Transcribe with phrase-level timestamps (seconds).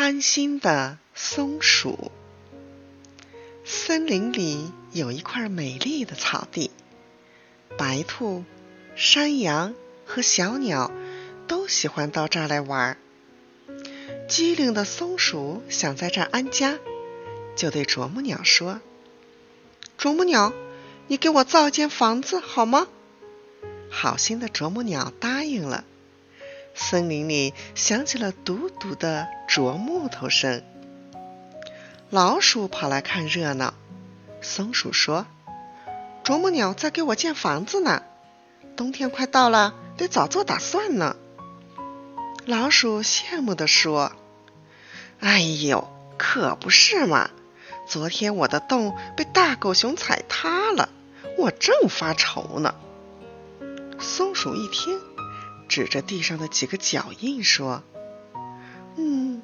[0.00, 2.12] 贪心的松鼠。
[3.64, 6.70] 森林里有一块美丽的草地，
[7.76, 8.44] 白兔、
[8.94, 9.74] 山羊
[10.06, 10.92] 和小鸟
[11.48, 12.96] 都喜欢到这儿来玩。
[14.28, 16.78] 机灵的松鼠想在这儿安家，
[17.56, 18.80] 就对啄木鸟说
[19.98, 20.52] ：“啄木鸟，
[21.08, 22.86] 你给我造一间房子好吗？”
[23.90, 25.82] 好心的啄木鸟答应了。
[26.90, 30.62] 森林里响起了笃笃的啄木头声。
[32.08, 33.74] 老鼠跑来看热闹。
[34.40, 35.26] 松鼠说
[36.24, 38.04] ：“啄木鸟在给我建房子呢，
[38.74, 41.16] 冬天快到了，得早做打算呢。”
[42.46, 44.12] 老鼠羡慕地说
[45.20, 47.28] ：“哎呦，可不是嘛！
[47.86, 50.88] 昨天我的洞被大狗熊踩塌了，
[51.36, 52.74] 我正发愁呢。”
[54.00, 54.98] 松鼠一听。
[55.68, 57.82] 指着地上的几个脚印说
[58.96, 59.42] ：“嗯，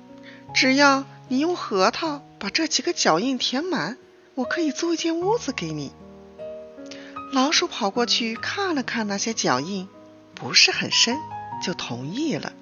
[0.54, 3.98] 只要你用核桃把这几个脚印填满，
[4.34, 5.92] 我可以租一间屋子给你。”
[7.32, 9.88] 老鼠跑过去看了看那些脚印，
[10.34, 11.16] 不是很深，
[11.62, 12.52] 就同意了。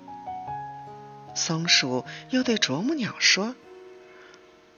[1.35, 3.55] 松鼠又对啄木鸟说：“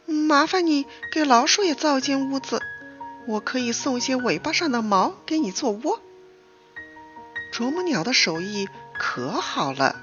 [0.07, 2.61] 麻烦你给老鼠也造一间屋子，
[3.27, 6.01] 我可以送一些尾巴上的毛给你做窝。”
[7.55, 9.95] 啄木鸟的手艺可好了，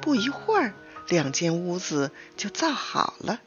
[0.00, 0.74] 不一会儿，
[1.08, 3.40] 两间屋子就造好了。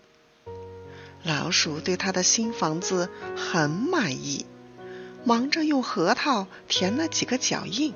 [1.24, 4.46] 老鼠对他的新房子很满意，
[5.24, 7.94] 忙着用核桃填了几个脚印。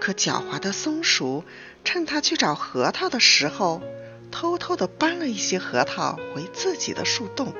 [0.00, 1.44] 可狡猾的松鼠
[1.84, 3.82] 趁他去找核桃的时候，
[4.30, 7.52] 偷偷地搬了一些核桃回自己的树洞。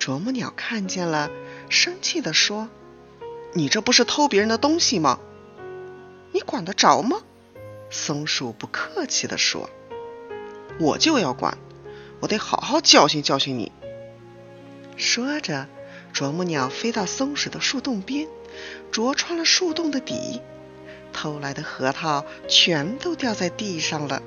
[0.00, 1.30] 啄木鸟看见了，
[1.68, 2.68] 生气地说。
[3.54, 5.18] 你这不是偷别人的东西吗？
[6.32, 7.18] 你管得着吗？
[7.90, 9.68] 松鼠不客气地说
[10.80, 11.58] ：“我就要管，
[12.20, 13.70] 我得好好教训教训你。”
[14.96, 15.68] 说着，
[16.14, 18.26] 啄木鸟飞到松鼠的树洞边，
[18.90, 20.40] 啄穿了树洞的底，
[21.12, 24.22] 偷来的核桃全都掉在地上了。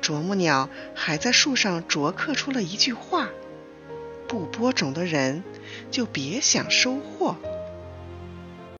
[0.00, 3.28] 啄木鸟还在树上啄刻出了一句话
[4.28, 5.42] ：“不播种的人，
[5.90, 7.34] 就别想收获。”